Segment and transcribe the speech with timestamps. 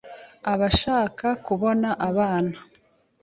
[0.51, 2.57] abashaka kubona abana,...